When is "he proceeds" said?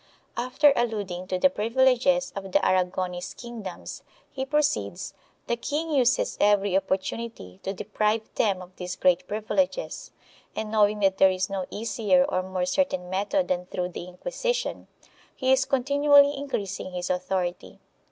4.31-5.13